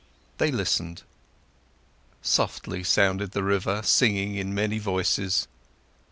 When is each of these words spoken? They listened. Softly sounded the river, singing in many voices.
They 0.39 0.49
listened. 0.51 1.03
Softly 2.23 2.83
sounded 2.83 3.33
the 3.33 3.43
river, 3.43 3.83
singing 3.83 4.33
in 4.33 4.51
many 4.51 4.79
voices. 4.79 5.47